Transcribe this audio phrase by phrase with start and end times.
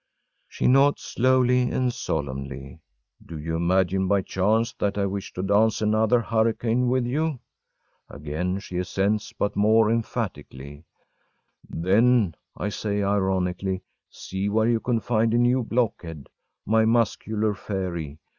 [0.01, 2.79] ‚ÄĚ She nods slowly and solemnly.
[3.23, 7.39] “Do you imagine, by chance, that I wish to dance another hurricane with you?‚ÄĚ
[8.15, 10.85] Again she assents, but more emphatically.
[11.71, 16.29] ‚ÄúThen,‚ÄĚ say I, ironically, “see where you can find a new blockhead,
[16.65, 18.17] my muscular fairy!